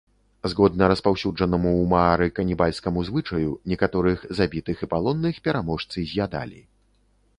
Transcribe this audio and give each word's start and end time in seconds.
Згодна 0.51 0.85
распаўсюджанаму 0.91 1.73
ў 1.73 1.83
маары 1.91 2.27
канібальскаму 2.39 2.99
звычаю, 3.09 3.51
некаторых 3.75 4.27
забітых 4.41 4.75
і 4.89 4.93
палонных 4.95 5.35
пераможцы 5.49 5.97
з'ядалі. 6.15 6.61